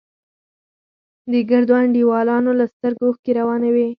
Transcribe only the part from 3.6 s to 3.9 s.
وې.